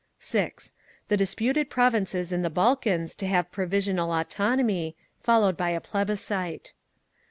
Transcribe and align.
(6) 0.17 0.71
The 1.09 1.15
disputed 1.17 1.69
provinces 1.69 2.31
in 2.31 2.41
the 2.41 2.49
Balkans 2.49 3.13
to 3.17 3.27
have 3.27 3.51
provisional 3.51 4.11
autonomy, 4.11 4.95
followed 5.19 5.55
by 5.55 5.69
a 5.69 5.79
plebiscite. 5.79 6.73